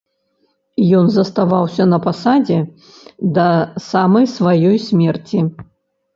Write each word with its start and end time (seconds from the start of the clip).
Ён 0.99 1.05
заставаўся 1.15 1.83
на 1.91 1.99
пасадзе 2.05 2.57
да 3.37 3.47
самай 3.91 4.25
сваёй 4.35 4.77
смерці. 4.89 5.39